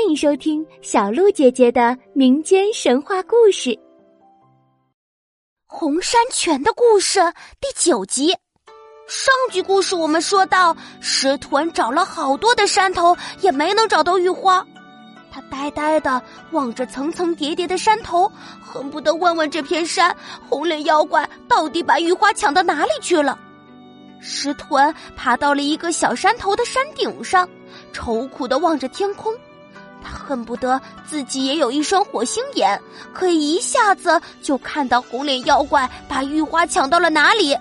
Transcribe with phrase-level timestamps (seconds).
[0.00, 3.68] 欢迎收听小鹿姐姐的民间神话故事
[5.66, 7.20] 《红山泉的故事》
[7.60, 8.34] 第九集。
[9.06, 14.66] 上集故事我们说到，石豚找了好多的山头，也没能找到玉花。
[15.30, 16.20] 他呆呆的
[16.52, 18.26] 望着层层叠叠的山头，
[18.58, 20.16] 恨不得问问这片山
[20.48, 23.38] 红脸妖怪到底把玉花抢到哪里去了。
[24.18, 27.46] 石豚爬到了一个小山头的山顶上，
[27.92, 29.36] 愁苦的望着天空。
[30.30, 32.80] 恨不得自己也有一双火星眼，
[33.12, 37.58] 可以一下子就看到红脸妖怪把玉花抢到了哪里。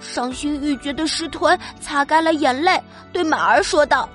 [0.00, 4.08] 伤心欲绝的石豚擦干了眼泪，对马儿说道：“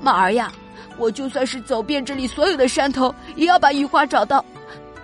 [0.00, 0.52] 马儿呀，
[0.98, 4.44] 我就算是走遍这里所有的山头，也要把玉花找到。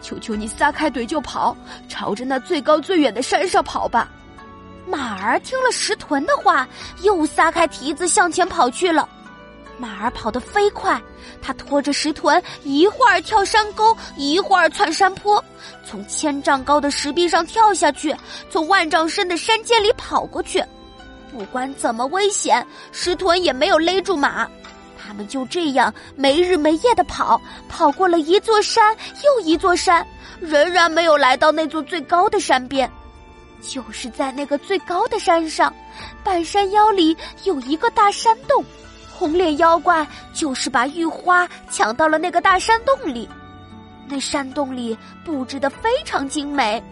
[0.01, 1.57] 求求你撒开腿就跑，
[1.89, 4.09] 朝着那最高最远的山上跑吧。”
[4.87, 6.69] 马儿听了石豚的话，
[7.03, 9.09] 又撒开蹄子向前跑去了。
[9.79, 11.01] 马儿跑得飞快，
[11.41, 15.43] 他拖着石豚，一会儿跳山沟，一会儿窜山坡，
[15.85, 18.15] 从千丈高的石壁上跳下去，
[18.49, 20.63] 从万丈深的山涧里跑过去。
[21.33, 24.47] 不管怎么危险，石豚也没有勒住马。
[25.05, 30.07] 他们就这样没日没夜的跑，跑过了一座山又一座山，
[30.41, 32.89] 仍然没有来到那座最高的山边。
[33.61, 35.75] 就是在那个最高的山上，
[36.23, 38.65] 半山腰里有一个大山洞。
[39.23, 43.29] 红脸妖怪就是把玉花抢到了那个大山洞里，
[44.09, 46.83] 那山洞里布置的非常精美，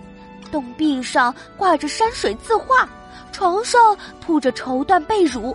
[0.53, 2.89] 洞壁上挂着山水字画，
[3.33, 5.53] 床上铺着绸缎被褥。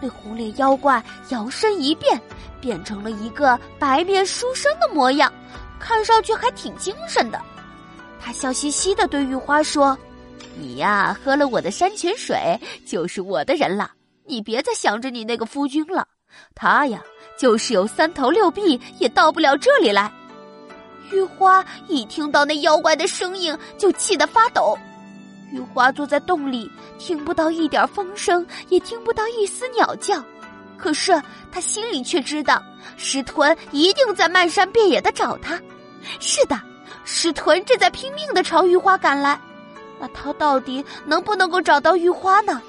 [0.00, 2.22] 那红脸妖怪摇身一变，
[2.60, 5.32] 变成了一个白面书生的模样，
[5.80, 7.42] 看上去还挺精神的。
[8.20, 9.98] 他笑嘻嘻的对玉花说
[10.56, 13.90] ：“你呀，喝了我的山泉水，就是我的人了。”
[14.26, 16.06] 你别再想着你那个夫君了，
[16.54, 17.02] 他呀，
[17.38, 20.12] 就是有三头六臂也到不了这里来。
[21.12, 24.76] 玉花一听到那妖怪的声音，就气得发抖。
[25.52, 26.68] 玉花坐在洞里，
[26.98, 30.22] 听不到一点风声，也听不到一丝鸟叫。
[30.76, 32.60] 可是他心里却知道，
[32.96, 35.60] 石豚一定在漫山遍野的找他。
[36.18, 36.60] 是的，
[37.04, 39.40] 石豚正在拼命的朝玉花赶来。
[40.00, 42.60] 那他到底能不能够找到玉花呢？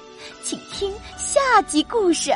[0.42, 2.32] 请听下集故事。